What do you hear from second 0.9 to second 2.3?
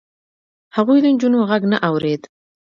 د نجونو غږ نه اورېد.